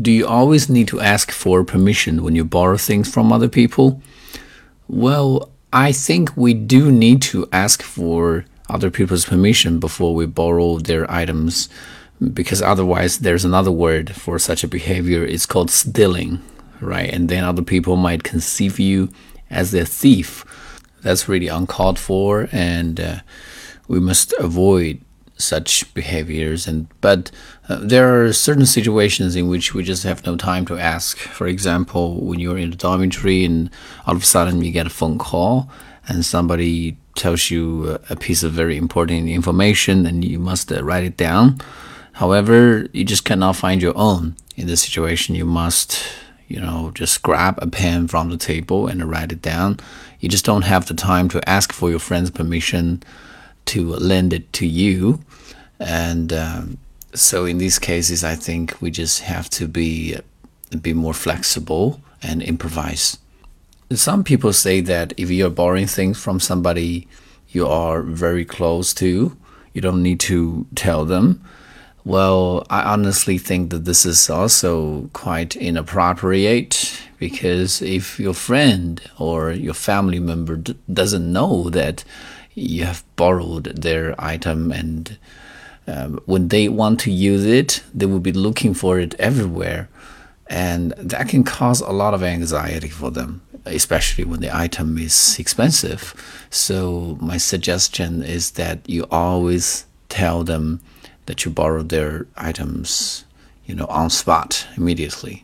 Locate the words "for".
1.30-1.64, 7.82-8.44, 14.14-14.38, 21.98-22.48, 31.18-31.46, 51.72-51.90, 88.74-88.98, 92.90-93.10